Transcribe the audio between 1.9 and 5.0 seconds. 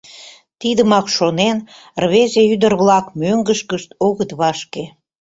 рвезе-ӱдыр-влак мӧҥгышкышт огыт вашке.